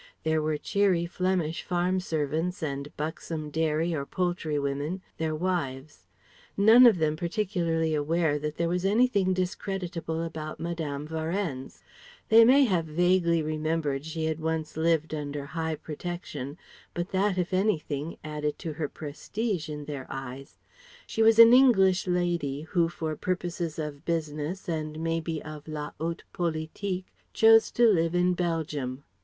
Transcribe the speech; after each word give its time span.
There 0.23 0.41
were 0.41 0.57
cheery 0.57 1.05
Flemish 1.05 1.61
farm 1.61 1.99
servants 1.99 2.63
and 2.63 2.89
buxom 2.97 3.51
dairy 3.51 3.93
or 3.93 4.03
poultry 4.03 4.57
women, 4.57 5.03
their 5.19 5.35
wives; 5.35 6.07
none 6.57 6.87
of 6.87 6.97
them 6.97 7.15
particularly 7.15 7.93
aware 7.93 8.39
that 8.39 8.57
there 8.57 8.67
was 8.67 8.83
anything 8.83 9.31
discreditable 9.31 10.23
about 10.23 10.59
Madame 10.59 11.05
Varennes. 11.05 11.83
They 12.29 12.43
may 12.43 12.63
have 12.63 12.85
vaguely 12.85 13.43
remembered 13.43 14.03
she 14.03 14.25
had 14.25 14.39
once 14.39 14.75
lived 14.75 15.13
under 15.13 15.45
High 15.45 15.75
protection, 15.75 16.57
but 16.95 17.11
that, 17.11 17.37
if 17.37 17.53
anything, 17.53 18.17
added 18.23 18.57
to 18.57 18.73
her 18.73 18.89
prestige 18.89 19.69
in 19.69 19.85
their 19.85 20.07
eyes. 20.09 20.57
She 21.05 21.21
was 21.21 21.37
an 21.37 21.53
English 21.53 22.07
lady 22.07 22.63
who 22.63 22.89
for 22.89 23.15
purposes 23.15 23.77
of 23.77 24.03
business 24.05 24.67
and 24.67 24.99
may 24.99 25.19
be 25.19 25.43
of 25.43 25.67
la 25.67 25.91
haute 25.99 26.23
politique 26.33 27.13
chose 27.33 27.69
to 27.73 27.85
live 27.87 28.15
in 28.15 28.33
Belgium. 28.33 29.03